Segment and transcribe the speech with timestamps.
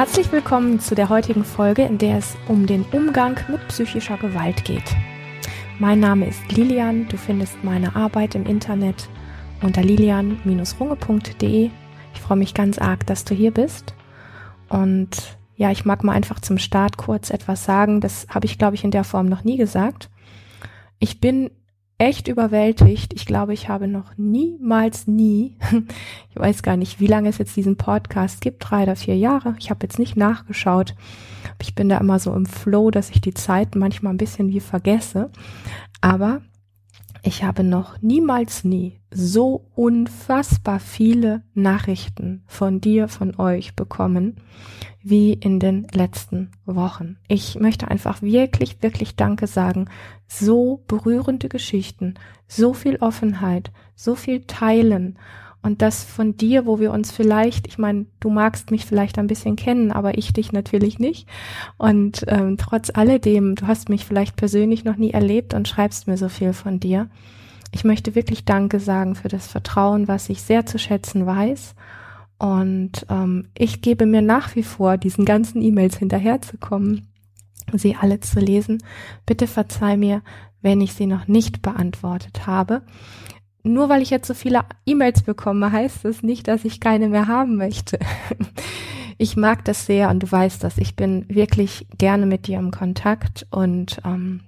[0.00, 4.64] Herzlich willkommen zu der heutigen Folge, in der es um den Umgang mit psychischer Gewalt
[4.64, 4.96] geht.
[5.78, 9.10] Mein Name ist Lilian, du findest meine Arbeit im Internet
[9.60, 11.70] unter lilian-runge.de.
[12.14, 13.92] Ich freue mich ganz arg, dass du hier bist.
[14.70, 18.00] Und ja, ich mag mal einfach zum Start kurz etwas sagen.
[18.00, 20.08] Das habe ich, glaube ich, in der Form noch nie gesagt.
[20.98, 21.50] Ich bin
[22.00, 23.12] echt überwältigt.
[23.12, 25.54] Ich glaube, ich habe noch niemals nie,
[26.30, 29.54] ich weiß gar nicht, wie lange es jetzt diesen Podcast gibt, drei oder vier Jahre.
[29.58, 30.94] Ich habe jetzt nicht nachgeschaut.
[31.60, 34.60] Ich bin da immer so im Flow, dass ich die Zeit manchmal ein bisschen wie
[34.60, 35.30] vergesse.
[36.00, 36.40] Aber
[37.22, 44.36] ich habe noch niemals nie so unfassbar viele Nachrichten von dir, von euch bekommen,
[45.02, 47.16] wie in den letzten Wochen.
[47.28, 49.88] Ich möchte einfach wirklich, wirklich Danke sagen.
[50.26, 52.14] So berührende Geschichten,
[52.46, 55.18] so viel Offenheit, so viel Teilen
[55.62, 59.26] und das von dir, wo wir uns vielleicht, ich meine, du magst mich vielleicht ein
[59.26, 61.28] bisschen kennen, aber ich dich natürlich nicht.
[61.76, 66.16] Und ähm, trotz alledem, du hast mich vielleicht persönlich noch nie erlebt und schreibst mir
[66.16, 67.10] so viel von dir.
[67.72, 71.74] Ich möchte wirklich Danke sagen für das Vertrauen, was ich sehr zu schätzen weiß.
[72.38, 77.12] Und ähm, ich gebe mir nach wie vor, diesen ganzen E-Mails hinterherzukommen,
[77.74, 78.82] sie alle zu lesen.
[79.26, 80.22] Bitte verzeih mir,
[80.62, 82.80] wenn ich sie noch nicht beantwortet habe
[83.62, 87.28] nur weil ich jetzt so viele E-Mails bekomme, heißt es nicht, dass ich keine mehr
[87.28, 87.98] haben möchte.
[89.22, 90.78] Ich mag das sehr und du weißt das.
[90.78, 94.40] Ich bin wirklich gerne mit dir im Kontakt und ähm,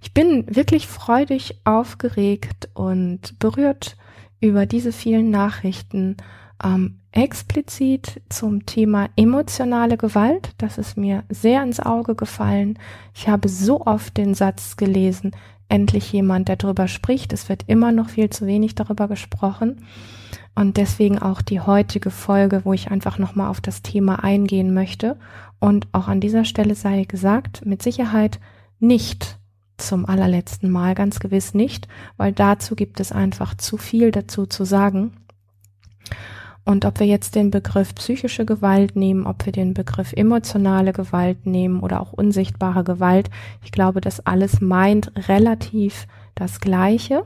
[0.00, 3.96] ich bin wirklich freudig aufgeregt und berührt
[4.40, 6.18] über diese vielen Nachrichten
[6.62, 10.50] ähm, explizit zum Thema emotionale Gewalt.
[10.58, 12.78] Das ist mir sehr ins Auge gefallen.
[13.12, 15.32] Ich habe so oft den Satz gelesen,
[15.68, 17.32] endlich jemand, der darüber spricht.
[17.32, 19.84] Es wird immer noch viel zu wenig darüber gesprochen.
[20.54, 25.16] Und deswegen auch die heutige Folge, wo ich einfach nochmal auf das Thema eingehen möchte.
[25.60, 28.40] Und auch an dieser Stelle sei gesagt, mit Sicherheit
[28.80, 29.38] nicht
[29.76, 31.86] zum allerletzten Mal, ganz gewiss nicht,
[32.16, 35.12] weil dazu gibt es einfach zu viel dazu zu sagen.
[36.68, 41.46] Und ob wir jetzt den Begriff psychische Gewalt nehmen, ob wir den Begriff emotionale Gewalt
[41.46, 43.30] nehmen oder auch unsichtbare Gewalt,
[43.64, 47.24] ich glaube, das alles meint relativ das Gleiche.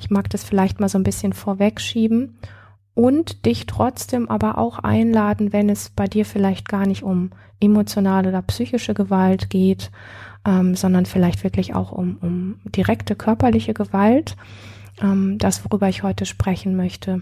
[0.00, 2.38] Ich mag das vielleicht mal so ein bisschen vorwegschieben
[2.94, 8.30] und dich trotzdem aber auch einladen, wenn es bei dir vielleicht gar nicht um emotionale
[8.30, 9.90] oder psychische Gewalt geht,
[10.46, 14.34] ähm, sondern vielleicht wirklich auch um, um direkte körperliche Gewalt.
[15.02, 17.20] Ähm, das, worüber ich heute sprechen möchte,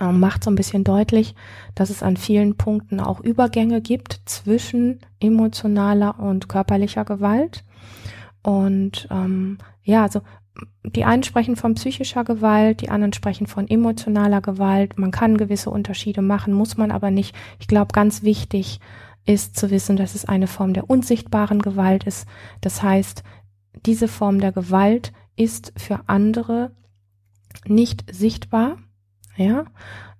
[0.00, 1.34] macht so ein bisschen deutlich,
[1.74, 7.64] dass es an vielen Punkten auch Übergänge gibt zwischen emotionaler und körperlicher Gewalt.
[8.42, 10.20] Und ähm, ja, also
[10.84, 14.98] die einen sprechen von psychischer Gewalt, die anderen sprechen von emotionaler Gewalt.
[14.98, 17.34] Man kann gewisse Unterschiede machen, muss man aber nicht.
[17.58, 18.80] Ich glaube, ganz wichtig
[19.26, 22.26] ist zu wissen, dass es eine Form der unsichtbaren Gewalt ist.
[22.60, 23.24] Das heißt,
[23.84, 26.70] diese Form der Gewalt ist für andere
[27.66, 28.78] nicht sichtbar
[29.36, 29.64] ja,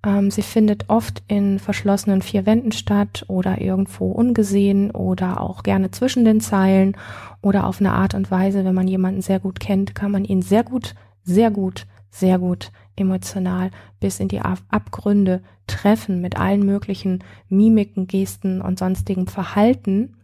[0.05, 5.91] ähm, sie findet oft in verschlossenen vier Wänden statt oder irgendwo ungesehen oder auch gerne
[5.91, 6.95] zwischen den Zeilen
[7.41, 10.41] oder auf eine Art und Weise, wenn man jemanden sehr gut kennt, kann man ihn
[10.41, 17.23] sehr gut, sehr gut, sehr gut emotional bis in die Abgründe treffen mit allen möglichen
[17.49, 20.16] Mimiken, Gesten und sonstigen Verhalten,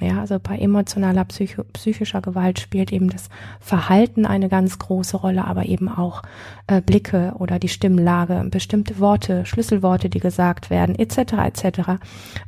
[0.00, 3.30] ja, also bei emotionaler Psycho psychischer Gewalt spielt eben das
[3.60, 6.22] Verhalten eine ganz große Rolle, aber eben auch
[6.66, 11.32] äh, Blicke oder die Stimmlage, bestimmte Worte, Schlüsselworte, die gesagt werden, etc.
[11.44, 11.80] etc.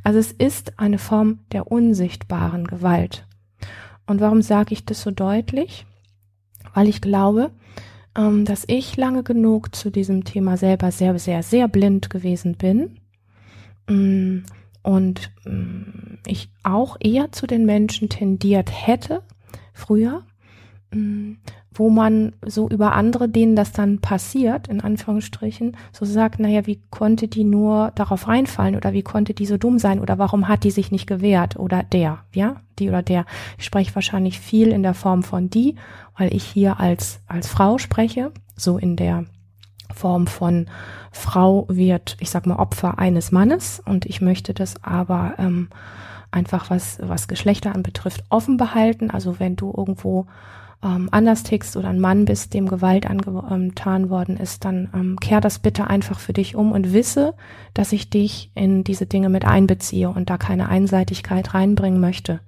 [0.03, 3.25] Also es ist eine Form der unsichtbaren Gewalt.
[4.05, 5.87] Und warum sage ich das so deutlich?
[6.75, 7.49] Weil ich glaube,
[8.15, 12.97] ähm, dass ich lange genug zu diesem Thema selber sehr, sehr, sehr blind gewesen bin.
[13.87, 14.43] Mm
[14.83, 19.23] und mm, ich auch eher zu den Menschen tendiert hätte,
[19.73, 20.23] früher,
[20.93, 21.33] mm,
[21.73, 26.81] wo man so über andere, denen das dann passiert, in Anführungsstrichen, so sagt, naja, wie
[26.89, 30.63] konnte die nur darauf reinfallen oder wie konnte die so dumm sein oder warum hat
[30.63, 33.25] die sich nicht gewehrt oder der, ja, die oder der.
[33.57, 35.75] Ich spreche wahrscheinlich viel in der Form von die,
[36.17, 39.25] weil ich hier als, als Frau spreche, so in der
[39.93, 40.67] Form von
[41.11, 45.69] Frau wird, ich sag mal, Opfer eines Mannes und ich möchte das aber ähm,
[46.31, 49.09] einfach was, was Geschlechter anbetrifft, offen behalten.
[49.09, 50.27] Also wenn du irgendwo
[50.83, 55.41] ähm, anders tickst oder ein Mann bist, dem Gewalt angetan worden ist, dann ähm, kehr
[55.41, 57.33] das bitte einfach für dich um und wisse,
[57.73, 62.39] dass ich dich in diese Dinge mit einbeziehe und da keine Einseitigkeit reinbringen möchte.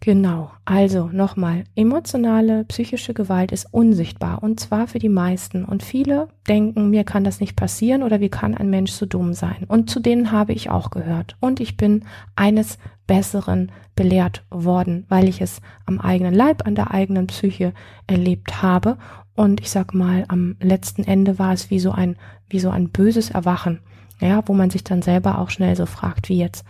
[0.00, 5.64] Genau, also nochmal, emotionale, psychische Gewalt ist unsichtbar und zwar für die meisten.
[5.64, 9.34] Und viele denken, mir kann das nicht passieren oder wie kann ein Mensch so dumm
[9.34, 9.64] sein?
[9.66, 11.36] Und zu denen habe ich auch gehört.
[11.40, 12.04] Und ich bin
[12.36, 12.78] eines
[13.08, 17.72] Besseren belehrt worden, weil ich es am eigenen Leib, an der eigenen Psyche
[18.06, 18.98] erlebt habe.
[19.34, 22.16] Und ich sag mal, am letzten Ende war es wie so ein,
[22.48, 23.80] wie so ein böses Erwachen.
[24.20, 26.64] Ja, wo man sich dann selber auch schnell so fragt, wie jetzt,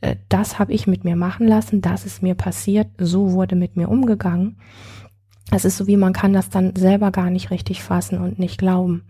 [0.00, 3.76] äh, das habe ich mit mir machen lassen, das ist mir passiert, so wurde mit
[3.76, 4.58] mir umgegangen.
[5.50, 8.58] Es ist so wie man kann das dann selber gar nicht richtig fassen und nicht
[8.58, 9.04] glauben.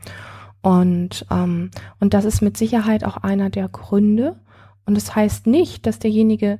[0.62, 1.70] Und, ähm,
[2.00, 4.40] und das ist mit Sicherheit auch einer der Gründe.
[4.86, 6.58] Und es das heißt nicht, dass derjenige,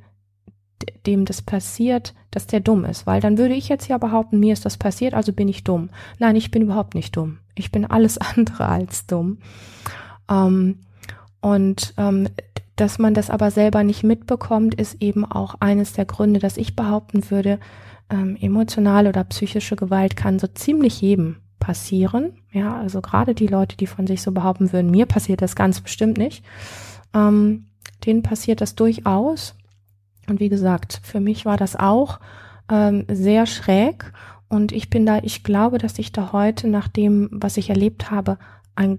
[1.07, 4.53] dem das passiert, dass der dumm ist, weil dann würde ich jetzt ja behaupten, mir
[4.53, 5.91] ist das passiert, also bin ich dumm.
[6.19, 7.39] Nein, ich bin überhaupt nicht dumm.
[7.55, 9.39] Ich bin alles andere als dumm.
[10.31, 10.81] Ähm,
[11.41, 12.29] und ähm,
[12.81, 16.77] dass man das aber selber nicht mitbekommt, ist eben auch eines der Gründe, dass ich
[16.77, 17.61] behaupten würde,
[18.11, 22.33] ähm, emotionale oder psychische Gewalt kann so ziemlich jedem passieren.
[22.51, 25.81] Ja, also gerade die Leute, die von sich so behaupten würden, mir passiert das ganz
[25.81, 26.45] bestimmt nicht.
[27.15, 27.67] Ähm,
[28.05, 29.55] denen passiert das durchaus.
[30.29, 32.19] Und wie gesagt, für mich war das auch
[32.71, 34.13] ähm, sehr schräg.
[34.49, 38.11] Und ich bin da, ich glaube, dass ich da heute nach dem, was ich erlebt
[38.11, 38.39] habe,
[38.81, 38.99] ein,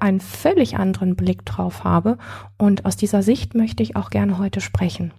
[0.00, 2.18] einen völlig anderen Blick drauf habe.
[2.58, 5.12] Und aus dieser Sicht möchte ich auch gerne heute sprechen.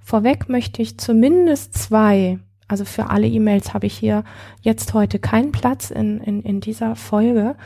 [0.00, 2.38] Vorweg möchte ich zumindest zwei,
[2.68, 4.22] also für alle E-Mails habe ich hier
[4.62, 7.56] jetzt heute keinen Platz in, in, in dieser Folge,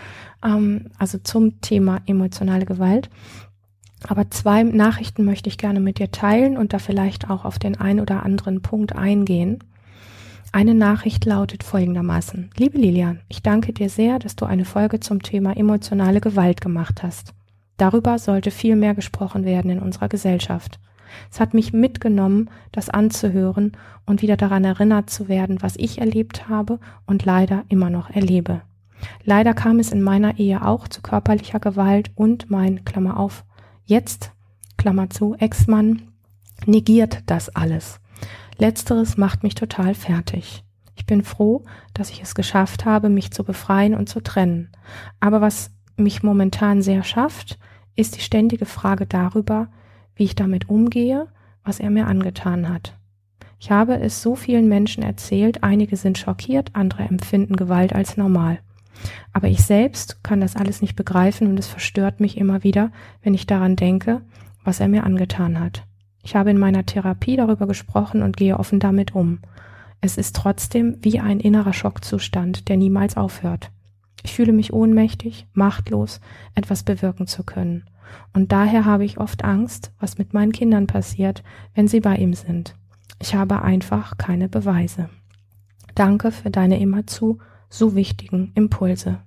[0.42, 3.10] ähm, also zum Thema emotionale Gewalt.
[4.08, 7.78] Aber zwei Nachrichten möchte ich gerne mit dir teilen und da vielleicht auch auf den
[7.78, 9.58] ein oder anderen Punkt eingehen.
[10.54, 12.50] Eine Nachricht lautet folgendermaßen.
[12.58, 17.02] Liebe Lilian, ich danke dir sehr, dass du eine Folge zum Thema emotionale Gewalt gemacht
[17.02, 17.32] hast.
[17.78, 20.78] Darüber sollte viel mehr gesprochen werden in unserer Gesellschaft.
[21.30, 23.72] Es hat mich mitgenommen, das anzuhören
[24.04, 28.60] und wieder daran erinnert zu werden, was ich erlebt habe und leider immer noch erlebe.
[29.24, 33.46] Leider kam es in meiner Ehe auch zu körperlicher Gewalt und mein, Klammer auf,
[33.86, 34.32] jetzt,
[34.76, 36.02] Klammer zu, Ex-Mann
[36.66, 38.01] negiert das alles.
[38.62, 40.62] Letzteres macht mich total fertig.
[40.94, 41.64] Ich bin froh,
[41.94, 44.70] dass ich es geschafft habe, mich zu befreien und zu trennen.
[45.18, 47.58] Aber was mich momentan sehr schafft,
[47.96, 49.66] ist die ständige Frage darüber,
[50.14, 51.26] wie ich damit umgehe,
[51.64, 52.96] was er mir angetan hat.
[53.58, 58.60] Ich habe es so vielen Menschen erzählt, einige sind schockiert, andere empfinden Gewalt als normal.
[59.32, 62.92] Aber ich selbst kann das alles nicht begreifen und es verstört mich immer wieder,
[63.22, 64.20] wenn ich daran denke,
[64.62, 65.82] was er mir angetan hat.
[66.22, 69.40] Ich habe in meiner Therapie darüber gesprochen und gehe offen damit um.
[70.00, 73.70] Es ist trotzdem wie ein innerer Schockzustand, der niemals aufhört.
[74.22, 76.20] Ich fühle mich ohnmächtig, machtlos,
[76.54, 77.84] etwas bewirken zu können.
[78.32, 81.42] Und daher habe ich oft Angst, was mit meinen Kindern passiert,
[81.74, 82.74] wenn sie bei ihm sind.
[83.20, 85.08] Ich habe einfach keine Beweise.
[85.94, 89.18] Danke für deine immerzu so wichtigen Impulse.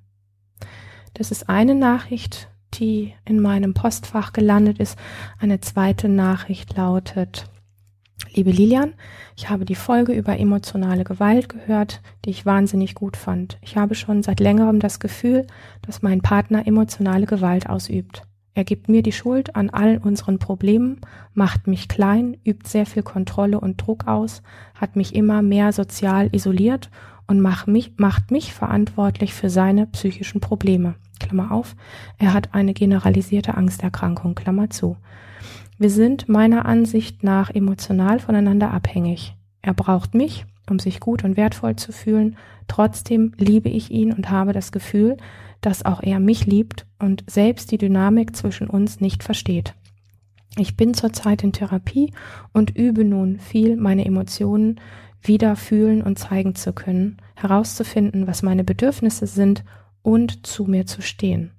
[1.13, 2.49] Das ist eine Nachricht
[2.79, 4.97] die in meinem Postfach gelandet ist.
[5.39, 7.49] Eine zweite Nachricht lautet,
[8.33, 8.93] Liebe Lilian,
[9.37, 13.57] ich habe die Folge über emotionale Gewalt gehört, die ich wahnsinnig gut fand.
[13.61, 15.47] Ich habe schon seit längerem das Gefühl,
[15.81, 18.23] dass mein Partner emotionale Gewalt ausübt.
[18.53, 21.01] Er gibt mir die Schuld an all unseren Problemen,
[21.33, 24.41] macht mich klein, übt sehr viel Kontrolle und Druck aus,
[24.73, 26.89] hat mich immer mehr sozial isoliert
[27.27, 30.95] und macht mich, macht mich verantwortlich für seine psychischen Probleme.
[31.25, 31.75] Klammer auf,
[32.17, 34.97] er hat eine generalisierte Angsterkrankung, Klammer zu.
[35.77, 39.35] Wir sind meiner Ansicht nach emotional voneinander abhängig.
[39.61, 42.37] Er braucht mich, um sich gut und wertvoll zu fühlen.
[42.67, 45.17] Trotzdem liebe ich ihn und habe das Gefühl,
[45.61, 49.73] dass auch er mich liebt und selbst die Dynamik zwischen uns nicht versteht.
[50.57, 52.13] Ich bin zurzeit in Therapie
[52.53, 54.79] und übe nun viel, meine Emotionen
[55.21, 59.63] wieder fühlen und zeigen zu können, herauszufinden, was meine Bedürfnisse sind
[60.05, 61.51] und zu mir zu stehen.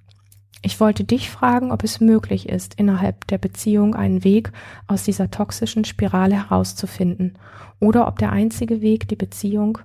[0.63, 4.53] Ich wollte dich fragen, ob es möglich ist, innerhalb der Beziehung einen Weg
[4.87, 7.39] aus dieser toxischen Spirale herauszufinden
[7.81, 9.79] oder ob der einzige Weg, die Beziehung,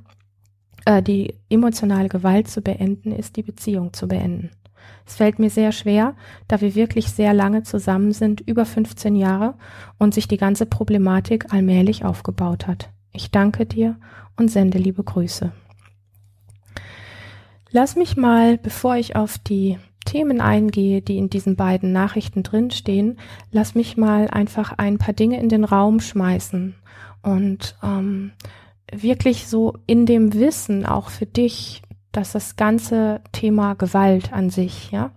[0.86, 4.51] äh, die emotionale Gewalt zu beenden, ist, die Beziehung zu beenden.
[5.06, 6.15] Es fällt mir sehr schwer,
[6.48, 9.56] da wir wirklich sehr lange zusammen sind, über 15 Jahre,
[9.98, 12.89] und sich die ganze Problematik allmählich aufgebaut hat.
[13.12, 13.98] Ich danke dir
[14.38, 15.51] und sende liebe Grüße.
[17.72, 23.18] Lass mich mal, bevor ich auf die Themen eingehe, die in diesen beiden Nachrichten drinstehen,
[23.51, 26.75] lass mich mal einfach ein paar Dinge in den Raum schmeißen
[27.22, 28.32] und ähm,
[28.92, 34.92] wirklich so in dem Wissen auch für dich, dass das ganze Thema Gewalt an sich,
[34.92, 35.12] ja,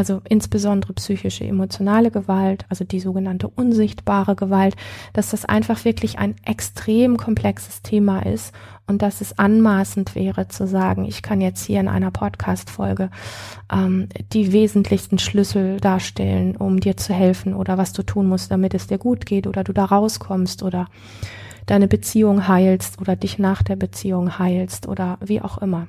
[0.00, 4.74] also insbesondere psychische, emotionale Gewalt, also die sogenannte unsichtbare Gewalt,
[5.12, 8.54] dass das einfach wirklich ein extrem komplexes Thema ist
[8.86, 13.10] und dass es anmaßend wäre zu sagen, ich kann jetzt hier in einer Podcast-Folge
[13.70, 18.72] ähm, die wesentlichsten Schlüssel darstellen, um dir zu helfen oder was du tun musst, damit
[18.72, 20.86] es dir gut geht oder du da rauskommst oder
[21.66, 25.88] deine Beziehung heilst oder dich nach der Beziehung heilst oder wie auch immer.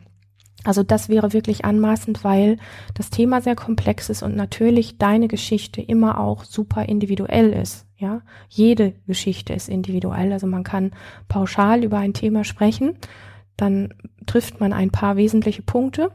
[0.63, 2.57] Also das wäre wirklich anmaßend, weil
[2.93, 7.87] das Thema sehr komplex ist und natürlich deine Geschichte immer auch super individuell ist.
[7.97, 10.31] Ja, jede Geschichte ist individuell.
[10.33, 10.91] Also man kann
[11.27, 12.95] pauschal über ein Thema sprechen,
[13.57, 13.93] dann
[14.25, 16.11] trifft man ein paar wesentliche Punkte,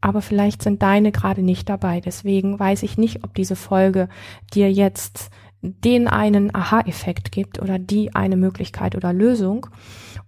[0.00, 2.00] aber vielleicht sind deine gerade nicht dabei.
[2.00, 4.08] Deswegen weiß ich nicht, ob diese Folge
[4.54, 5.30] dir jetzt
[5.60, 9.66] den einen Aha-Effekt gibt oder die eine Möglichkeit oder Lösung.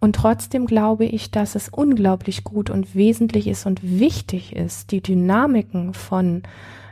[0.00, 5.02] Und trotzdem glaube ich, dass es unglaublich gut und wesentlich ist und wichtig ist, die
[5.02, 6.42] Dynamiken von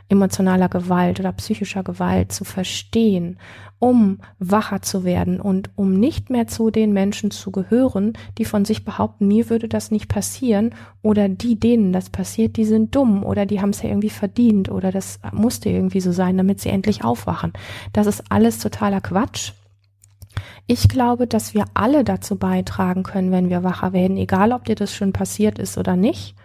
[0.09, 3.37] emotionaler Gewalt oder psychischer Gewalt zu verstehen,
[3.77, 8.65] um wacher zu werden und um nicht mehr zu den Menschen zu gehören, die von
[8.65, 13.23] sich behaupten, mir würde das nicht passieren oder die, denen das passiert, die sind dumm
[13.23, 16.69] oder die haben es ja irgendwie verdient oder das musste irgendwie so sein, damit sie
[16.69, 17.53] endlich aufwachen.
[17.93, 19.53] Das ist alles totaler Quatsch.
[20.71, 24.75] Ich glaube, dass wir alle dazu beitragen können, wenn wir wacher werden, egal ob dir
[24.75, 26.35] das schon passiert ist oder nicht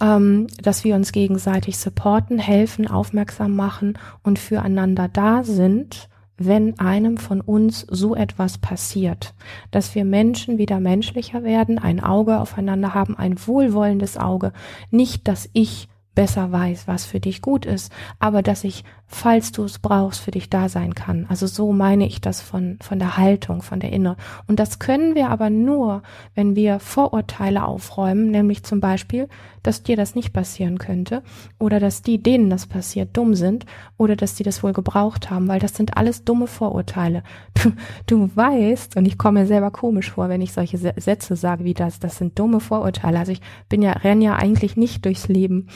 [0.00, 7.18] ähm, dass wir uns gegenseitig supporten, helfen, aufmerksam machen und füreinander da sind, wenn einem
[7.18, 9.34] von uns so etwas passiert,
[9.70, 14.52] dass wir Menschen wieder menschlicher werden, ein Auge aufeinander haben, ein wohlwollendes Auge,
[14.90, 19.64] nicht, dass ich besser weiß, was für dich gut ist, aber dass ich, falls du
[19.64, 21.26] es brauchst, für dich da sein kann.
[21.28, 24.16] Also so meine ich das von, von der Haltung, von der Inne.
[24.46, 26.02] Und das können wir aber nur,
[26.34, 29.28] wenn wir Vorurteile aufräumen, nämlich zum Beispiel,
[29.62, 31.22] dass dir das nicht passieren könnte
[31.58, 35.48] oder dass die, denen das passiert, dumm sind oder dass die das wohl gebraucht haben,
[35.48, 37.22] weil das sind alles dumme Vorurteile.
[37.54, 37.72] Du,
[38.06, 41.74] du weißt, und ich komme mir selber komisch vor, wenn ich solche Sätze sage wie
[41.74, 43.18] das, das sind dumme Vorurteile.
[43.18, 45.68] Also ich bin ja, renn ja eigentlich nicht durchs Leben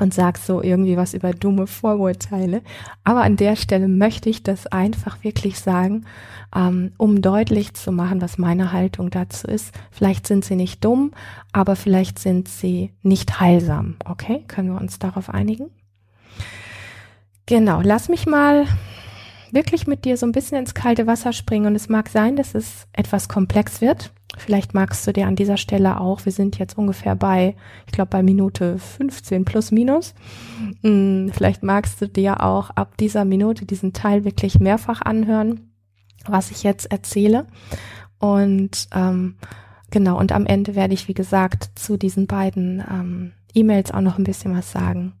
[0.00, 2.62] und sagst so irgendwie was über dumme Vorurteile.
[3.04, 6.04] Aber an der Stelle möchte ich das einfach wirklich sagen,
[6.54, 9.74] ähm, um deutlich zu machen, was meine Haltung dazu ist.
[9.90, 11.12] Vielleicht sind sie nicht dumm,
[11.52, 13.96] aber vielleicht sind sie nicht heilsam.
[14.04, 15.70] Okay, können wir uns darauf einigen?
[17.46, 18.66] Genau, lass mich mal
[19.52, 22.54] wirklich mit dir so ein bisschen ins kalte Wasser springen und es mag sein, dass
[22.54, 24.12] es etwas komplex wird.
[24.38, 28.10] Vielleicht magst du dir an dieser Stelle auch, wir sind jetzt ungefähr bei, ich glaube
[28.10, 30.14] bei Minute 15 plus minus,
[30.82, 35.72] hm, vielleicht magst du dir auch ab dieser Minute diesen Teil wirklich mehrfach anhören,
[36.26, 37.46] was ich jetzt erzähle.
[38.18, 39.36] Und ähm,
[39.90, 44.18] genau, und am Ende werde ich, wie gesagt, zu diesen beiden ähm, E-Mails auch noch
[44.18, 45.14] ein bisschen was sagen.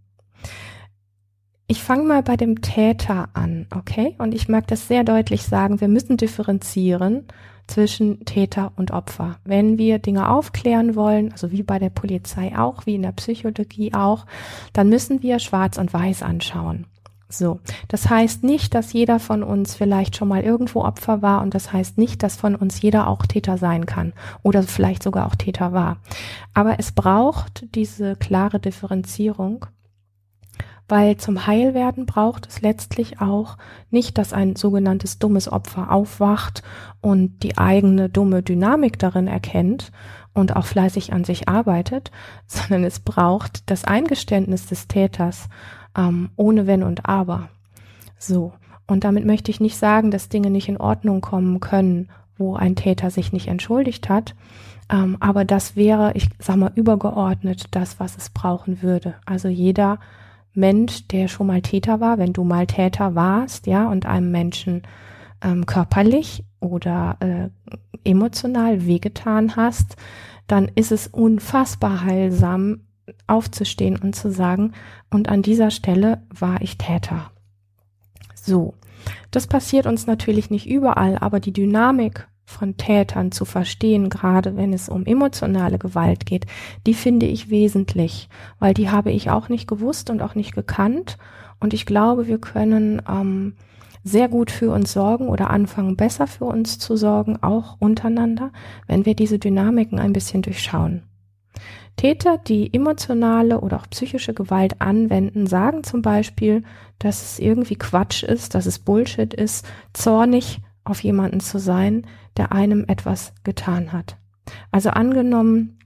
[1.66, 4.14] Ich fange mal bei dem Täter an, okay?
[4.18, 7.26] Und ich mag das sehr deutlich sagen, wir müssen differenzieren
[7.68, 9.36] zwischen Täter und Opfer.
[9.44, 13.94] Wenn wir Dinge aufklären wollen, also wie bei der Polizei auch, wie in der Psychologie
[13.94, 14.26] auch,
[14.72, 16.86] dann müssen wir schwarz und weiß anschauen.
[17.30, 21.54] So, das heißt nicht, dass jeder von uns vielleicht schon mal irgendwo Opfer war und
[21.54, 25.34] das heißt nicht, dass von uns jeder auch Täter sein kann oder vielleicht sogar auch
[25.34, 25.98] Täter war.
[26.54, 29.66] Aber es braucht diese klare Differenzierung
[30.88, 33.58] weil zum Heilwerden braucht es letztlich auch
[33.90, 36.62] nicht, dass ein sogenanntes dummes Opfer aufwacht
[37.00, 39.92] und die eigene dumme Dynamik darin erkennt
[40.32, 42.10] und auch fleißig an sich arbeitet,
[42.46, 45.48] sondern es braucht das Eingeständnis des Täters
[45.96, 47.48] ähm, ohne Wenn und Aber.
[48.18, 48.52] So.
[48.86, 52.74] Und damit möchte ich nicht sagen, dass Dinge nicht in Ordnung kommen können, wo ein
[52.74, 54.34] Täter sich nicht entschuldigt hat.
[54.90, 59.16] Ähm, aber das wäre, ich sag mal, übergeordnet das, was es brauchen würde.
[59.26, 59.98] Also jeder
[60.54, 64.82] Mensch, der schon mal Täter war, wenn du mal Täter warst, ja, und einem Menschen
[65.42, 67.48] ähm, körperlich oder äh,
[68.04, 69.96] emotional wehgetan hast,
[70.46, 72.80] dann ist es unfassbar heilsam,
[73.26, 74.72] aufzustehen und zu sagen,
[75.10, 77.30] und an dieser Stelle war ich Täter.
[78.34, 78.74] So.
[79.30, 84.72] Das passiert uns natürlich nicht überall, aber die Dynamik von Tätern zu verstehen, gerade wenn
[84.72, 86.46] es um emotionale Gewalt geht,
[86.86, 91.18] die finde ich wesentlich, weil die habe ich auch nicht gewusst und auch nicht gekannt.
[91.60, 93.52] Und ich glaube, wir können ähm,
[94.02, 98.50] sehr gut für uns sorgen oder anfangen, besser für uns zu sorgen, auch untereinander,
[98.86, 101.02] wenn wir diese Dynamiken ein bisschen durchschauen.
[101.96, 106.62] Täter, die emotionale oder auch psychische Gewalt anwenden, sagen zum Beispiel,
[106.98, 112.06] dass es irgendwie Quatsch ist, dass es Bullshit ist, zornig auf jemanden zu sein,
[112.38, 114.16] der einem etwas getan hat.
[114.70, 115.78] Also angenommen,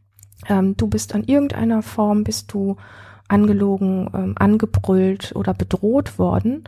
[0.49, 2.77] ähm, du bist an irgendeiner Form, bist du
[3.29, 6.65] angelogen, ähm, angebrüllt oder bedroht worden,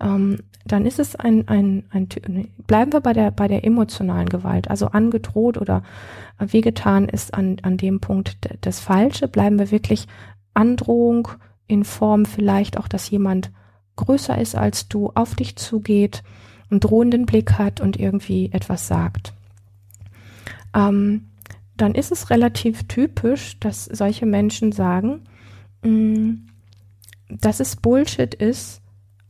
[0.00, 2.08] ähm, dann ist es ein, ein, ein,
[2.66, 5.82] bleiben wir bei der, bei der emotionalen Gewalt, also angedroht oder
[6.38, 10.06] wehgetan ist an, an dem Punkt das Falsche, bleiben wir wirklich
[10.54, 11.28] Androhung
[11.66, 13.50] in Form vielleicht auch, dass jemand
[13.96, 16.22] größer ist als du, auf dich zugeht,
[16.70, 19.32] einen drohenden Blick hat und irgendwie etwas sagt.
[20.74, 21.28] Ähm,
[21.76, 25.22] dann ist es relativ typisch, dass solche Menschen sagen,
[25.82, 26.44] mh, mm,
[27.30, 28.80] dass es Bullshit ist,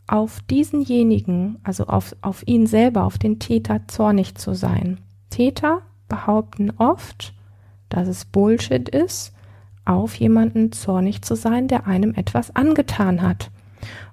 [0.07, 4.99] auf diesenjenigen, also auf, auf ihn selber, auf den Täter zornig zu sein.
[5.31, 7.35] Täter behaupten oft,
[7.91, 9.35] dass es Bullshit ist,
[9.85, 13.51] auf jemanden zornig zu sein, der einem etwas angetan hat.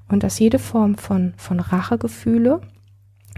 [0.08, 2.62] Und dass jede Form von, von Rachegefühle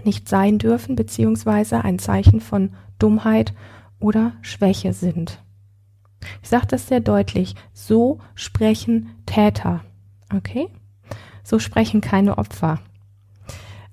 [0.08, 3.54] nicht sein dürfen, beziehungsweise ein Zeichen von Dummheit
[4.00, 5.44] oder Schwäche sind.
[6.42, 7.54] Ich sage das sehr deutlich.
[7.74, 9.82] So sprechen Täter.
[10.34, 10.68] Okay?
[11.44, 12.80] So sprechen keine Opfer.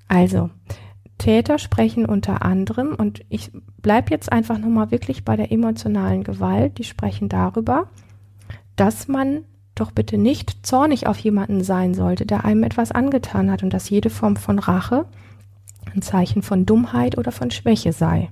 [0.09, 0.51] Also,
[1.19, 6.79] Täter sprechen unter anderem, und ich bleibe jetzt einfach nochmal wirklich bei der emotionalen Gewalt,
[6.79, 7.89] die sprechen darüber,
[8.77, 9.45] dass man
[9.75, 13.91] doch bitte nicht zornig auf jemanden sein sollte, der einem etwas angetan hat und dass
[13.91, 15.07] jede Form von Rache
[15.95, 18.31] ein Zeichen von Dummheit oder von Schwäche sei.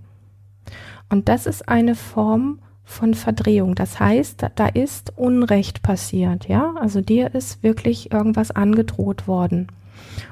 [1.09, 3.75] Und das ist eine Form von Verdrehung.
[3.75, 6.75] Das heißt, da ist Unrecht passiert, ja?
[6.81, 9.69] Also dir ist wirklich irgendwas angedroht worden.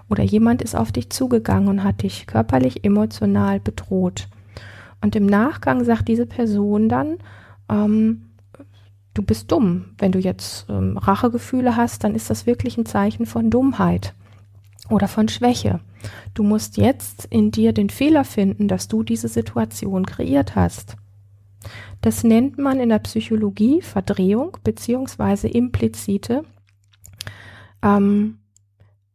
[0.08, 4.28] Oder jemand ist auf dich zugegangen und hat dich körperlich, emotional bedroht.
[5.00, 7.18] Und im Nachgang sagt diese Person dann,
[7.70, 8.30] ähm,
[9.14, 9.86] du bist dumm.
[9.98, 14.14] Wenn du jetzt ähm, Rachegefühle hast, dann ist das wirklich ein Zeichen von Dummheit
[14.90, 15.80] oder von Schwäche.
[16.34, 20.96] Du musst jetzt in dir den Fehler finden, dass du diese Situation kreiert hast.
[22.00, 26.44] Das nennt man in der Psychologie Verdrehung beziehungsweise implizite,
[27.82, 28.38] ähm,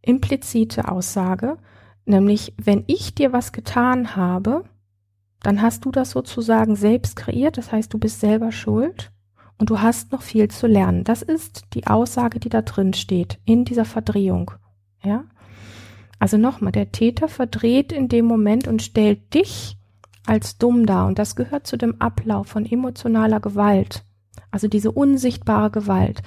[0.01, 1.57] implizite Aussage,
[2.05, 4.65] nämlich wenn ich dir was getan habe,
[5.41, 9.11] dann hast du das sozusagen selbst kreiert, das heißt, du bist selber schuld
[9.57, 11.03] und du hast noch viel zu lernen.
[11.03, 14.51] Das ist die Aussage, die da drin steht, in dieser Verdrehung.
[15.03, 15.25] Ja?
[16.19, 19.77] Also nochmal, der Täter verdreht in dem Moment und stellt dich
[20.25, 21.07] als dumm dar.
[21.07, 24.03] Und das gehört zu dem Ablauf von emotionaler Gewalt.
[24.51, 26.21] Also diese unsichtbare Gewalt.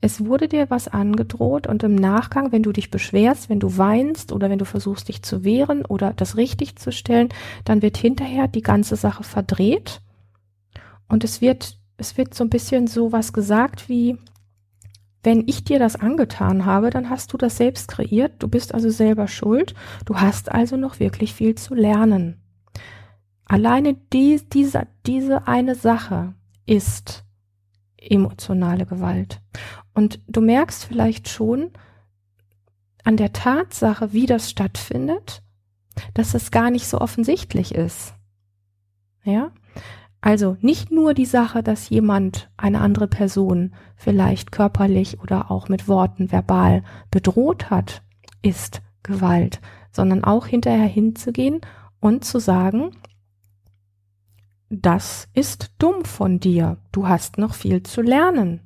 [0.00, 4.32] Es wurde dir was angedroht und im Nachgang, wenn du dich beschwerst, wenn du weinst
[4.32, 7.28] oder wenn du versuchst, dich zu wehren oder das richtig zu stellen,
[7.64, 10.00] dann wird hinterher die ganze Sache verdreht
[11.08, 14.16] und es wird, es wird so ein bisschen so was gesagt wie,
[15.22, 18.90] wenn ich dir das angetan habe, dann hast du das selbst kreiert, du bist also
[18.90, 22.40] selber schuld, du hast also noch wirklich viel zu lernen.
[23.44, 26.34] Alleine die, diese, diese eine Sache
[26.66, 27.24] ist
[27.96, 29.40] emotionale Gewalt.
[29.94, 31.70] Und du merkst vielleicht schon
[33.04, 35.42] an der Tatsache, wie das stattfindet,
[36.14, 38.14] dass es gar nicht so offensichtlich ist.
[39.24, 39.52] Ja?
[40.22, 45.88] Also nicht nur die Sache, dass jemand eine andere Person vielleicht körperlich oder auch mit
[45.88, 48.02] Worten verbal bedroht hat,
[48.40, 51.60] ist Gewalt, sondern auch hinterher hinzugehen
[51.98, 52.92] und zu sagen,
[54.70, 58.60] das ist dumm von dir, du hast noch viel zu lernen.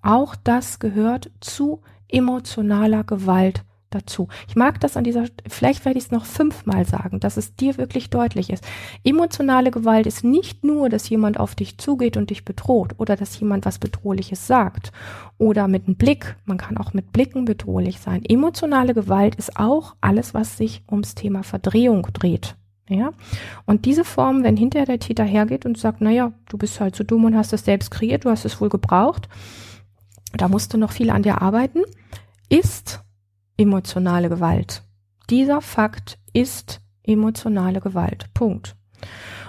[0.00, 4.28] Auch das gehört zu emotionaler Gewalt dazu.
[4.48, 7.78] Ich mag das an dieser, vielleicht werde ich es noch fünfmal sagen, dass es dir
[7.78, 8.64] wirklich deutlich ist.
[9.04, 13.38] Emotionale Gewalt ist nicht nur, dass jemand auf dich zugeht und dich bedroht oder dass
[13.38, 14.92] jemand was Bedrohliches sagt
[15.38, 16.36] oder mit einem Blick.
[16.44, 18.24] Man kann auch mit Blicken bedrohlich sein.
[18.24, 22.56] Emotionale Gewalt ist auch alles, was sich ums Thema Verdrehung dreht.
[22.88, 23.12] Ja,
[23.64, 27.04] und diese Form, wenn hinterher der Täter hergeht und sagt, naja, du bist halt so
[27.04, 29.28] dumm und hast es selbst kreiert, du hast es wohl gebraucht,
[30.36, 31.82] da musst du noch viel an dir arbeiten,
[32.48, 33.00] ist
[33.56, 34.82] emotionale Gewalt.
[35.30, 38.26] Dieser Fakt ist emotionale Gewalt.
[38.34, 38.76] Punkt.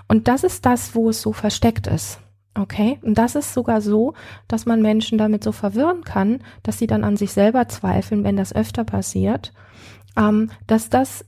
[0.08, 2.20] Und das ist das, wo es so versteckt ist.
[2.56, 3.00] Okay?
[3.02, 4.14] Und das ist sogar so,
[4.48, 8.38] dass man Menschen damit so verwirren kann, dass sie dann an sich selber zweifeln, wenn
[8.38, 9.54] das öfter passiert,
[10.16, 11.26] ähm, dass das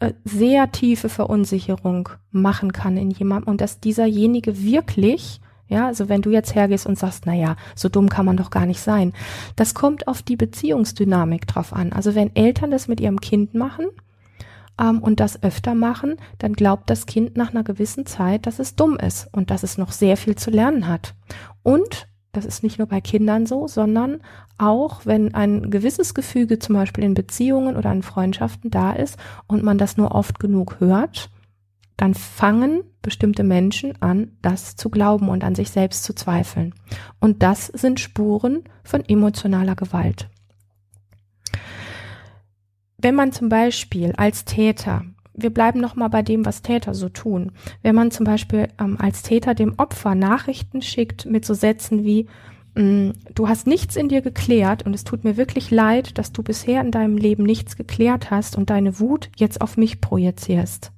[0.00, 6.22] äh, sehr tiefe Verunsicherung machen kann in jemandem und dass dieserjenige wirklich ja, also wenn
[6.22, 9.12] du jetzt hergehst und sagst, na ja, so dumm kann man doch gar nicht sein.
[9.56, 11.92] Das kommt auf die Beziehungsdynamik drauf an.
[11.92, 13.86] Also wenn Eltern das mit ihrem Kind machen
[14.78, 18.76] ähm, und das öfter machen, dann glaubt das Kind nach einer gewissen Zeit, dass es
[18.76, 21.14] dumm ist und dass es noch sehr viel zu lernen hat.
[21.62, 24.20] Und das ist nicht nur bei Kindern so, sondern
[24.58, 29.62] auch wenn ein gewisses Gefüge zum Beispiel in Beziehungen oder in Freundschaften da ist und
[29.62, 31.30] man das nur oft genug hört,
[31.96, 36.74] dann fangen bestimmte Menschen an, das zu glauben und an sich selbst zu zweifeln.
[37.20, 40.28] Und das sind Spuren von emotionaler Gewalt.
[42.98, 45.04] Wenn man zum Beispiel als Täter,
[45.34, 47.52] wir bleiben nochmal bei dem, was Täter so tun,
[47.82, 52.28] wenn man zum Beispiel ähm, als Täter dem Opfer Nachrichten schickt mit so Sätzen wie,
[52.76, 56.42] mm, du hast nichts in dir geklärt und es tut mir wirklich leid, dass du
[56.42, 60.90] bisher in deinem Leben nichts geklärt hast und deine Wut jetzt auf mich projizierst.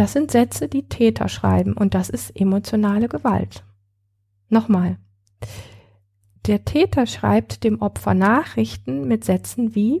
[0.00, 3.64] Das sind Sätze, die Täter schreiben und das ist emotionale Gewalt.
[4.48, 4.96] Nochmal.
[6.46, 10.00] Der Täter schreibt dem Opfer Nachrichten mit Sätzen wie,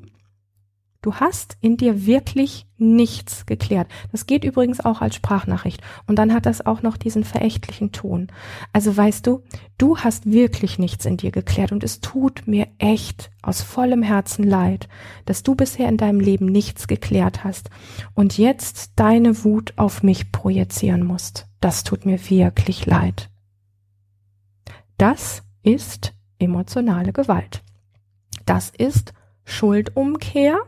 [1.02, 3.88] Du hast in dir wirklich nichts geklärt.
[4.12, 5.80] Das geht übrigens auch als Sprachnachricht.
[6.06, 8.28] Und dann hat das auch noch diesen verächtlichen Ton.
[8.74, 9.42] Also weißt du,
[9.78, 14.42] du hast wirklich nichts in dir geklärt und es tut mir echt aus vollem Herzen
[14.44, 14.90] leid,
[15.24, 17.70] dass du bisher in deinem Leben nichts geklärt hast
[18.12, 21.46] und jetzt deine Wut auf mich projizieren musst.
[21.60, 23.30] Das tut mir wirklich leid.
[24.98, 27.62] Das ist emotionale Gewalt.
[28.44, 30.58] Das ist Schuldumkehr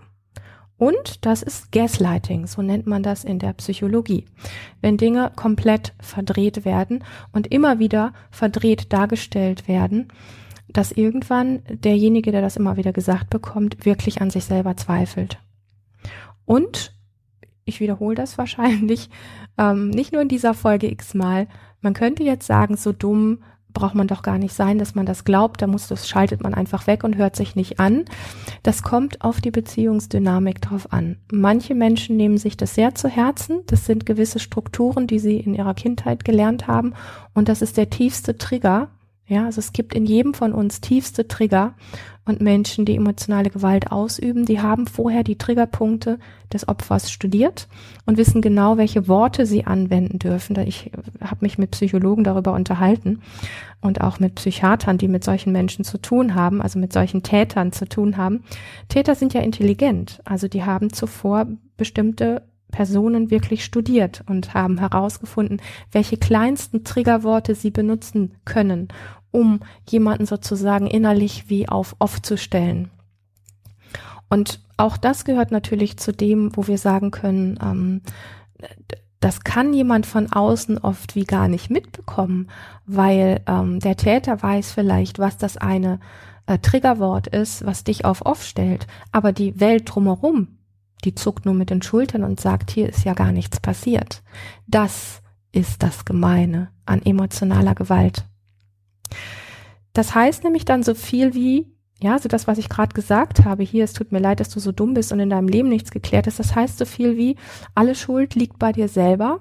[0.83, 4.25] und das ist Gaslighting, so nennt man das in der Psychologie.
[4.81, 10.09] Wenn Dinge komplett verdreht werden und immer wieder verdreht dargestellt werden,
[10.67, 15.39] dass irgendwann derjenige, der das immer wieder gesagt bekommt, wirklich an sich selber zweifelt.
[16.47, 16.93] Und,
[17.65, 19.09] ich wiederhole das wahrscheinlich,
[19.59, 21.47] ähm, nicht nur in dieser Folge x-mal,
[21.81, 23.39] man könnte jetzt sagen, so dumm
[23.73, 25.63] braucht man doch gar nicht sein, dass man das glaubt.
[25.63, 28.05] Da muss das schaltet man einfach weg und hört sich nicht an.
[28.63, 31.17] Das kommt auf die Beziehungsdynamik drauf an.
[31.31, 33.61] Manche Menschen nehmen sich das sehr zu Herzen.
[33.67, 36.95] Das sind gewisse Strukturen, die sie in ihrer Kindheit gelernt haben.
[37.35, 38.89] Und das ist der tiefste Trigger.
[39.33, 41.73] Ja, also es gibt in jedem von uns tiefste Trigger
[42.27, 46.19] und Menschen, die emotionale Gewalt ausüben, die haben vorher die Triggerpunkte
[46.53, 47.67] des Opfers studiert
[48.05, 50.59] und wissen genau, welche Worte sie anwenden dürfen.
[50.69, 50.93] Ich
[51.23, 53.23] habe mich mit Psychologen darüber unterhalten
[53.81, 57.73] und auch mit Psychiatern, die mit solchen Menschen zu tun haben, also mit solchen Tätern
[57.73, 58.45] zu tun haben.
[58.89, 61.47] Täter sind ja intelligent, also die haben zuvor
[61.79, 62.43] bestimmte
[62.73, 68.89] Personen wirklich studiert und haben herausgefunden, welche kleinsten Triggerworte sie benutzen können,
[69.31, 72.91] um jemanden sozusagen innerlich wie auf off zu stellen.
[74.29, 78.01] Und auch das gehört natürlich zu dem, wo wir sagen können, ähm,
[79.21, 82.49] das kann jemand von außen oft wie gar nicht mitbekommen,
[82.87, 86.01] weil ähm, der Täter weiß vielleicht, was das eine
[86.47, 90.49] äh, Triggerwort ist, was dich auf off stellt, aber die Welt drumherum,
[91.05, 94.23] die zuckt nur mit den Schultern und sagt, hier ist ja gar nichts passiert.
[94.67, 98.25] Das ist das Gemeine an emotionaler Gewalt.
[99.93, 101.67] Das heißt nämlich dann so viel wie,
[102.01, 104.61] ja, so das, was ich gerade gesagt habe, hier, es tut mir leid, dass du
[104.61, 106.39] so dumm bist und in deinem Leben nichts geklärt ist.
[106.39, 107.37] Das heißt so viel wie,
[107.75, 109.41] alle Schuld liegt bei dir selber.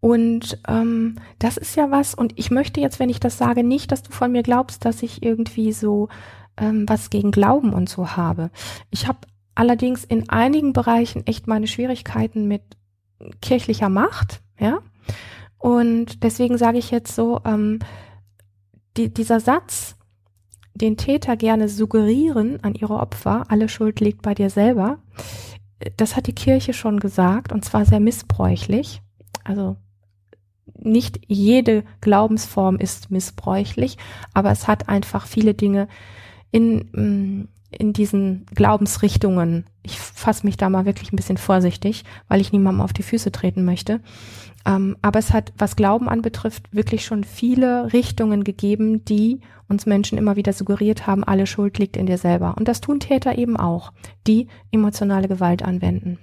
[0.00, 3.92] Und ähm, das ist ja was, und ich möchte jetzt, wenn ich das sage, nicht,
[3.92, 6.08] dass du von mir glaubst, dass ich irgendwie so
[6.56, 8.50] ähm, was gegen Glauben und so habe.
[8.90, 9.20] Ich habe
[9.54, 12.62] allerdings in einigen Bereichen echt meine Schwierigkeiten mit
[13.40, 14.80] kirchlicher Macht, ja.
[15.58, 17.78] Und deswegen sage ich jetzt so, ähm,
[18.96, 19.96] die, dieser Satz,
[20.74, 24.98] den Täter gerne suggerieren an ihre Opfer, alle Schuld liegt bei dir selber,
[25.96, 29.02] das hat die Kirche schon gesagt und zwar sehr missbräuchlich.
[29.44, 29.76] Also
[30.78, 33.98] nicht jede Glaubensform ist missbräuchlich,
[34.34, 35.88] aber es hat einfach viele Dinge
[36.50, 39.66] in, mm, in diesen Glaubensrichtungen.
[39.82, 43.32] Ich fasse mich da mal wirklich ein bisschen vorsichtig, weil ich niemandem auf die Füße
[43.32, 44.00] treten möchte.
[44.64, 50.18] Ähm, aber es hat, was Glauben anbetrifft, wirklich schon viele Richtungen gegeben, die uns Menschen
[50.18, 52.54] immer wieder suggeriert haben, alle Schuld liegt in dir selber.
[52.56, 53.92] Und das tun Täter eben auch,
[54.26, 56.18] die emotionale Gewalt anwenden.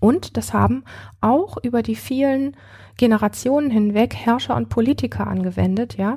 [0.00, 0.84] Und das haben
[1.20, 2.56] auch über die vielen
[2.96, 6.16] Generationen hinweg Herrscher und Politiker angewendet, ja.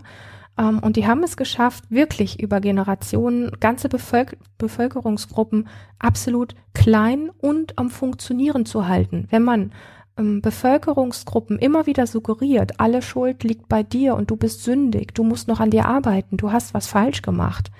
[0.58, 7.78] Ähm, und die haben es geschafft, wirklich über Generationen ganze Bevölker Bevölkerungsgruppen absolut klein und
[7.78, 9.28] am Funktionieren zu halten.
[9.32, 9.72] Wenn man
[10.18, 15.24] ähm, Bevölkerungsgruppen immer wieder suggeriert, alle Schuld liegt bei dir und du bist sündig, du
[15.24, 17.72] musst noch an dir arbeiten, du hast was falsch gemacht.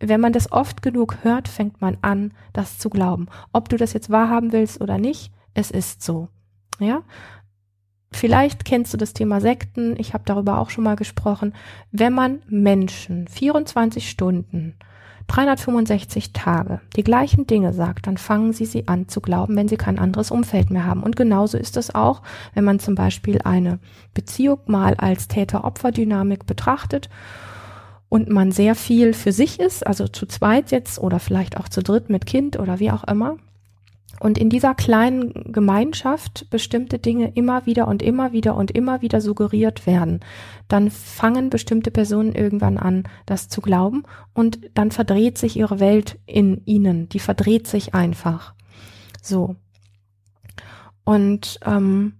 [0.00, 3.26] Wenn man das oft genug hört, fängt man an, das zu glauben.
[3.52, 6.28] Ob du das jetzt wahrhaben willst oder nicht, es ist so.
[6.78, 7.02] Ja?
[8.14, 11.52] Vielleicht kennst du das Thema Sekten, ich habe darüber auch schon mal gesprochen.
[11.90, 14.76] Wenn man Menschen 24 Stunden
[15.26, 19.76] 365 Tage die gleichen Dinge sagt, dann fangen sie sie an zu glauben, wenn sie
[19.76, 21.02] kein anderes Umfeld mehr haben.
[21.02, 22.22] Und genauso ist es auch,
[22.54, 23.80] wenn man zum Beispiel eine
[24.14, 27.08] Beziehung mal als Täter-Opfer-Dynamik betrachtet
[28.08, 31.82] und man sehr viel für sich ist, also zu zweit jetzt oder vielleicht auch zu
[31.82, 33.38] dritt mit Kind oder wie auch immer.
[34.24, 39.20] Und in dieser kleinen Gemeinschaft bestimmte Dinge immer wieder und immer wieder und immer wieder
[39.20, 40.20] suggeriert werden,
[40.66, 46.18] dann fangen bestimmte Personen irgendwann an, das zu glauben und dann verdreht sich ihre Welt
[46.24, 48.54] in ihnen, die verdreht sich einfach.
[49.20, 49.56] So.
[51.04, 52.14] Und ähm,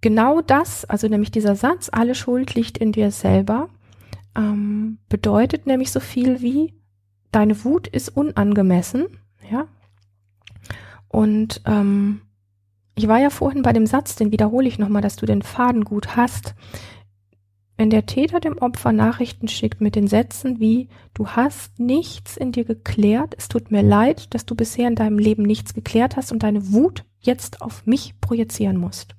[0.00, 3.68] genau das, also nämlich dieser Satz, alle Schuld liegt in dir selber,
[4.34, 6.72] ähm, bedeutet nämlich so viel wie,
[7.32, 9.08] deine Wut ist unangemessen,
[9.50, 9.68] ja.
[11.16, 12.20] Und ähm,
[12.94, 15.82] ich war ja vorhin bei dem Satz, den wiederhole ich nochmal, dass du den Faden
[15.82, 16.54] gut hast.
[17.78, 22.52] Wenn der Täter dem Opfer Nachrichten schickt mit den Sätzen wie, du hast nichts in
[22.52, 26.32] dir geklärt, es tut mir leid, dass du bisher in deinem Leben nichts geklärt hast
[26.32, 29.16] und deine Wut jetzt auf mich projizieren musst.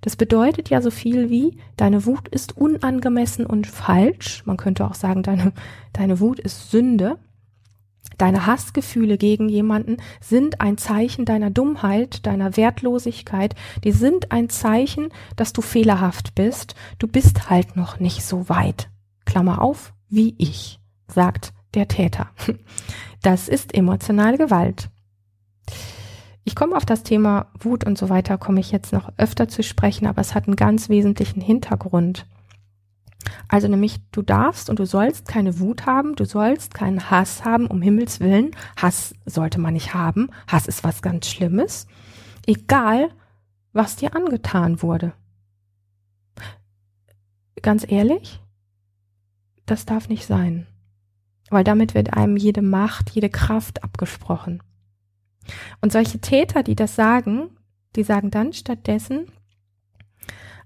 [0.00, 4.46] Das bedeutet ja so viel wie, deine Wut ist unangemessen und falsch.
[4.46, 5.52] Man könnte auch sagen, deine,
[5.92, 7.18] deine Wut ist Sünde.
[8.18, 13.54] Deine Hassgefühle gegen jemanden sind ein Zeichen deiner Dummheit, deiner Wertlosigkeit.
[13.82, 16.74] Die sind ein Zeichen, dass du fehlerhaft bist.
[16.98, 18.90] Du bist halt noch nicht so weit.
[19.24, 22.30] Klammer auf, wie ich, sagt der Täter.
[23.22, 24.88] Das ist emotionale Gewalt.
[26.44, 29.62] Ich komme auf das Thema Wut und so weiter, komme ich jetzt noch öfter zu
[29.62, 32.26] sprechen, aber es hat einen ganz wesentlichen Hintergrund.
[33.48, 37.66] Also nämlich, du darfst und du sollst keine Wut haben, du sollst keinen Hass haben,
[37.66, 38.52] um Himmels Willen.
[38.76, 40.30] Hass sollte man nicht haben.
[40.46, 41.86] Hass ist was ganz Schlimmes.
[42.46, 43.10] Egal,
[43.72, 45.12] was dir angetan wurde.
[47.62, 48.40] Ganz ehrlich,
[49.66, 50.66] das darf nicht sein.
[51.50, 54.62] Weil damit wird einem jede Macht, jede Kraft abgesprochen.
[55.80, 57.50] Und solche Täter, die das sagen,
[57.96, 59.26] die sagen dann stattdessen,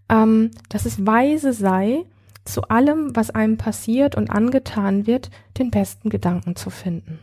[0.08, 2.04] ähm, dass es weise sei,
[2.44, 7.18] zu allem, was einem passiert und angetan wird, den besten Gedanken zu finden.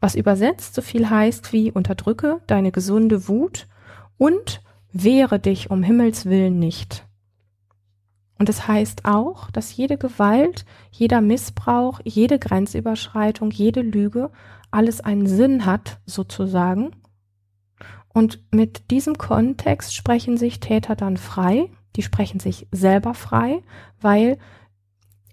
[0.00, 3.66] Was übersetzt so viel heißt wie unterdrücke deine gesunde Wut
[4.16, 7.04] und wehre dich um Himmels willen nicht.
[8.38, 14.30] Und es das heißt auch, dass jede Gewalt, jeder Missbrauch, jede Grenzüberschreitung, jede Lüge
[14.70, 16.92] alles einen Sinn hat, sozusagen.
[18.08, 23.60] Und mit diesem Kontext sprechen sich Täter dann frei die sprechen sich selber frei,
[24.00, 24.38] weil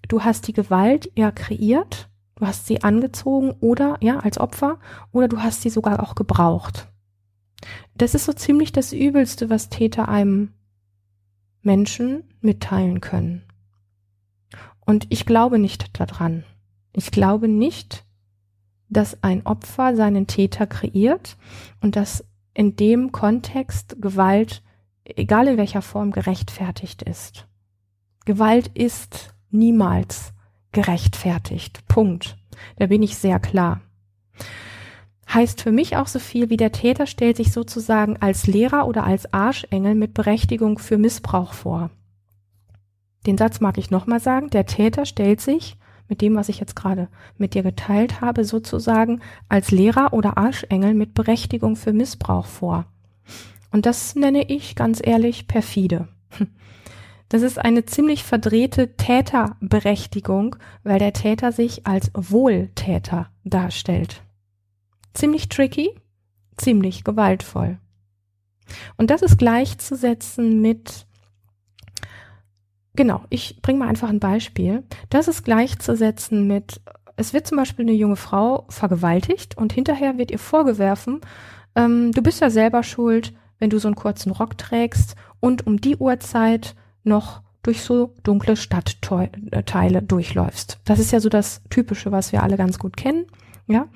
[0.08, 4.80] du hast die Gewalt ja kreiert, du hast sie angezogen oder ja als Opfer
[5.12, 6.88] oder du hast sie sogar auch gebraucht.
[7.96, 10.54] Das ist so ziemlich das Übelste, was Täter einem
[11.62, 13.44] Menschen mitteilen können.
[14.84, 16.42] Und ich glaube nicht daran.
[16.92, 18.04] Ich glaube nicht,
[18.88, 21.36] dass ein Opfer seinen Täter kreiert
[21.80, 22.24] und dass
[22.54, 24.64] in dem Kontext Gewalt
[25.16, 27.46] egal in welcher Form, gerechtfertigt ist.
[28.24, 30.32] Gewalt ist niemals
[30.72, 31.86] gerechtfertigt.
[31.86, 32.36] Punkt.
[32.76, 33.80] Da bin ich sehr klar.
[35.32, 39.04] Heißt für mich auch so viel wie der Täter stellt sich sozusagen als Lehrer oder
[39.04, 41.90] als Arschengel mit Berechtigung für Missbrauch vor.
[43.26, 44.50] Den Satz mag ich nochmal sagen.
[44.50, 45.76] Der Täter stellt sich
[46.08, 50.94] mit dem, was ich jetzt gerade mit dir geteilt habe, sozusagen als Lehrer oder Arschengel
[50.94, 52.86] mit Berechtigung für Missbrauch vor.
[53.70, 56.08] Und das nenne ich ganz ehrlich perfide.
[57.28, 64.22] Das ist eine ziemlich verdrehte Täterberechtigung, weil der Täter sich als Wohltäter darstellt.
[65.12, 65.90] Ziemlich tricky,
[66.56, 67.78] ziemlich gewaltvoll.
[68.96, 71.06] Und das ist gleichzusetzen mit,
[72.94, 74.84] genau, ich bringe mal einfach ein Beispiel.
[75.10, 76.80] Das ist gleichzusetzen mit,
[77.16, 81.20] es wird zum Beispiel eine junge Frau vergewaltigt und hinterher wird ihr vorgewerfen,
[81.74, 85.80] ähm, du bist ja selber schuld, wenn du so einen kurzen Rock trägst und um
[85.80, 90.78] die Uhrzeit noch durch so dunkle Stadtteile durchläufst.
[90.84, 93.26] Das ist ja so das Typische, was wir alle ganz gut kennen.
[93.66, 93.86] Ja,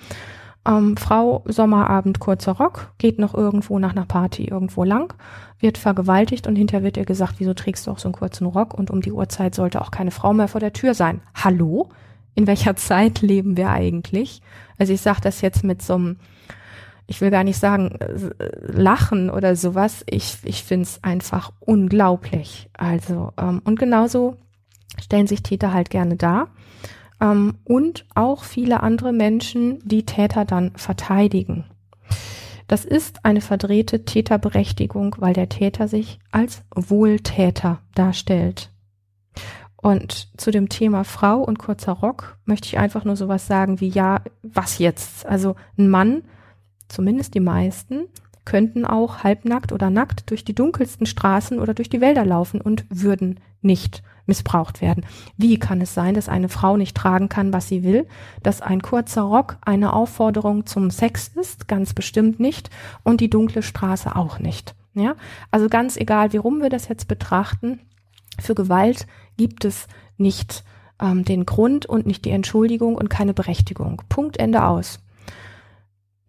[0.67, 5.15] ähm, Frau Sommerabend kurzer Rock geht noch irgendwo nach einer Party irgendwo lang,
[5.59, 8.75] wird vergewaltigt und hinterher wird ihr gesagt, wieso trägst du auch so einen kurzen Rock
[8.75, 11.23] und um die Uhrzeit sollte auch keine Frau mehr vor der Tür sein.
[11.35, 11.89] Hallo?
[12.35, 14.43] In welcher Zeit leben wir eigentlich?
[14.79, 16.17] Also ich sage das jetzt mit so einem
[17.11, 20.05] ich will gar nicht sagen, äh, lachen oder sowas.
[20.09, 22.71] Ich, ich finde es einfach unglaublich.
[22.73, 24.37] Also, ähm, und genauso
[25.03, 26.51] stellen sich Täter halt gerne dar.
[27.21, 31.65] Ähm, und auch viele andere Menschen, die Täter dann verteidigen.
[32.69, 38.71] Das ist eine verdrehte Täterberechtigung, weil der Täter sich als Wohltäter darstellt.
[39.75, 43.89] Und zu dem Thema Frau und kurzer Rock möchte ich einfach nur sowas sagen wie,
[43.89, 45.27] ja, was jetzt?
[45.27, 46.23] Also ein Mann
[46.91, 48.07] zumindest die meisten,
[48.45, 52.85] könnten auch halbnackt oder nackt durch die dunkelsten Straßen oder durch die Wälder laufen und
[52.89, 55.05] würden nicht missbraucht werden.
[55.37, 58.07] Wie kann es sein, dass eine Frau nicht tragen kann, was sie will,
[58.43, 61.69] dass ein kurzer Rock eine Aufforderung zum Sex ist?
[61.69, 62.71] Ganz bestimmt nicht.
[63.03, 64.75] Und die dunkle Straße auch nicht.
[64.95, 65.15] Ja,
[65.51, 67.81] also ganz egal, wie rum wir das jetzt betrachten,
[68.41, 70.65] für Gewalt gibt es nicht
[71.01, 74.03] ähm, den Grund und nicht die Entschuldigung und keine Berechtigung.
[74.09, 75.01] Punkt Ende aus.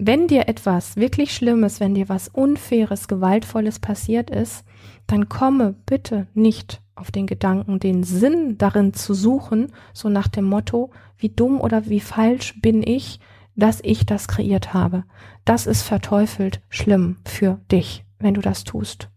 [0.04, 4.66] Wenn dir etwas wirklich Schlimmes, wenn dir was Unfaires, Gewaltvolles passiert ist,
[5.06, 10.46] dann komme bitte nicht auf den Gedanken, den Sinn darin zu suchen, so nach dem
[10.46, 13.20] Motto, wie dumm oder wie falsch bin ich,
[13.56, 15.04] dass ich das kreiert habe.
[15.46, 19.12] Das ist verteufelt schlimm für dich, wenn du das tust.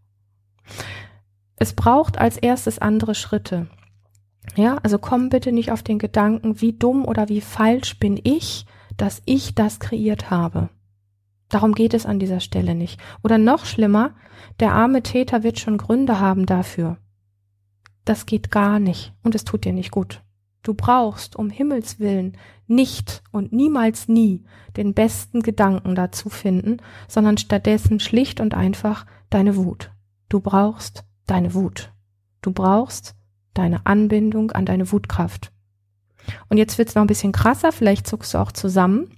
[1.57, 3.69] Es braucht als erstes andere Schritte.
[4.55, 8.67] Ja, also komm bitte nicht auf den Gedanken, wie dumm oder wie falsch bin ich,
[8.97, 10.71] dass ich das kreiert habe.
[11.49, 13.01] Darum geht es an dieser Stelle nicht.
[13.23, 14.15] Oder noch schlimmer,
[14.61, 16.99] der arme Täter wird schon Gründe haben dafür.
[18.05, 20.23] Das geht gar nicht und es tut dir nicht gut.
[20.63, 24.45] Du brauchst um Himmels willen nicht und niemals nie
[24.77, 29.93] den besten Gedanken dazu finden, sondern stattdessen schlicht und einfach deine Wut.
[30.29, 31.93] Du brauchst deine Wut.
[32.41, 33.15] Du brauchst
[33.53, 35.53] deine Anbindung an deine Wutkraft.
[36.49, 39.11] Und jetzt wird's noch ein bisschen krasser, vielleicht zuckst du auch zusammen,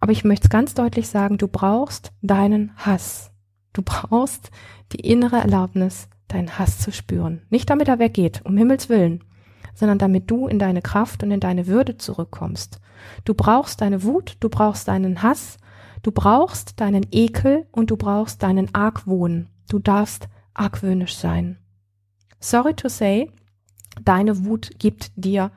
[0.00, 3.30] aber ich möchte es ganz deutlich sagen, du brauchst deinen Hass.
[3.72, 4.50] Du brauchst
[4.92, 7.42] die innere Erlaubnis, deinen Hass zu spüren.
[7.50, 9.24] Nicht damit er weggeht, um Himmels willen,
[9.74, 12.80] sondern damit du in deine Kraft und in deine Würde zurückkommst.
[13.24, 15.58] Du brauchst deine Wut, du brauchst deinen Hass,
[16.02, 19.48] du brauchst deinen Ekel und du brauchst deinen Argwohn.
[19.68, 21.58] Du darfst argwöhnisch sein.
[22.40, 23.30] Sorry to say,
[24.02, 25.50] deine Wut gibt dir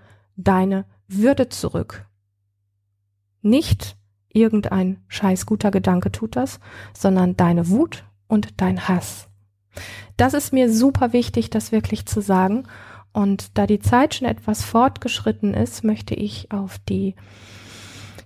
[0.43, 2.06] deine Würde zurück.
[3.41, 3.97] Nicht
[4.32, 6.60] irgendein scheiß guter Gedanke tut das,
[6.93, 9.28] sondern deine Wut und dein Hass.
[10.17, 12.65] Das ist mir super wichtig, das wirklich zu sagen.
[13.12, 17.15] Und da die Zeit schon etwas fortgeschritten ist, möchte ich auf die,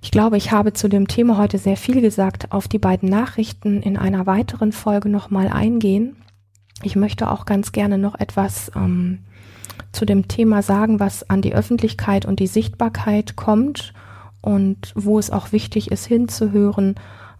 [0.01, 3.81] ich glaube, ich habe zu dem Thema heute sehr viel gesagt, auf die beiden Nachrichten
[3.81, 6.17] in einer weiteren Folge nochmal eingehen.
[6.81, 9.19] Ich möchte auch ganz gerne noch etwas ähm,
[9.93, 13.93] zu dem Thema sagen, was an die Öffentlichkeit und die Sichtbarkeit kommt
[14.41, 16.95] und wo es auch wichtig ist, hinzuhören,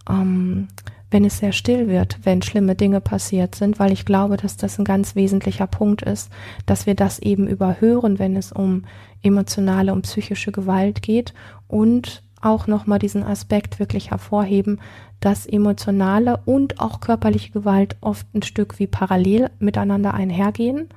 [0.08, 0.68] ähm,
[1.10, 4.78] wenn es sehr still wird, wenn schlimme Dinge passiert sind, weil ich glaube, dass das
[4.78, 6.30] ein ganz wesentlicher Punkt ist,
[6.66, 8.84] dass wir das eben überhören, wenn es um
[9.22, 11.34] emotionale und psychische Gewalt geht
[11.68, 14.80] und auch nochmal diesen Aspekt wirklich hervorheben,
[15.20, 20.88] dass emotionale und auch körperliche Gewalt oft ein Stück wie parallel miteinander einhergehen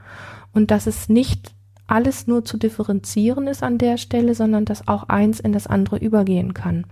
[0.57, 1.53] und dass es nicht
[1.85, 5.97] alles nur zu differenzieren ist an der Stelle, sondern dass auch eins in das andere
[5.97, 6.87] übergehen kann.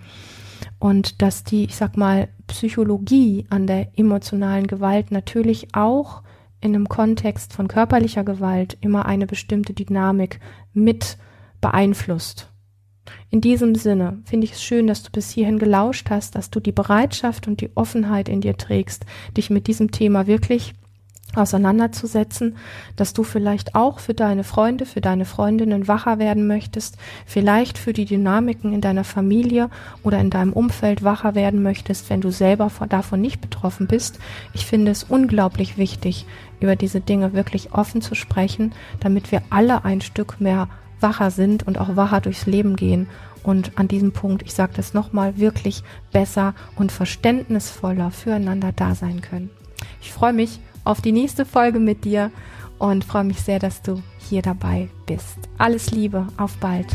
[0.77, 6.21] Und dass die, ich sag mal, Psychologie an der emotionalen Gewalt natürlich auch
[6.61, 10.39] in einem Kontext von körperlicher Gewalt immer eine bestimmte Dynamik
[10.71, 11.17] mit
[11.59, 12.51] beeinflusst.
[13.31, 16.59] In diesem Sinne finde ich es schön, dass du bis hierhin gelauscht hast, dass du
[16.59, 20.75] die Bereitschaft und die Offenheit in dir trägst, dich mit diesem Thema wirklich
[21.37, 22.57] auseinanderzusetzen,
[22.95, 27.93] dass du vielleicht auch für deine Freunde, für deine Freundinnen wacher werden möchtest, vielleicht für
[27.93, 29.69] die Dynamiken in deiner Familie
[30.03, 34.19] oder in deinem Umfeld wacher werden möchtest, wenn du selber davon nicht betroffen bist.
[34.53, 36.25] Ich finde es unglaublich wichtig,
[36.59, 40.69] über diese Dinge wirklich offen zu sprechen, damit wir alle ein Stück mehr
[40.99, 43.07] wacher sind und auch wacher durchs Leben gehen
[43.45, 49.21] und an diesem Punkt, ich sage das nochmal, wirklich besser und verständnisvoller füreinander da sein
[49.21, 49.51] können.
[50.01, 52.31] Ich freue mich auf die nächste Folge mit dir
[52.77, 55.37] und freue mich sehr, dass du hier dabei bist.
[55.57, 56.87] Alles Liebe, auf bald.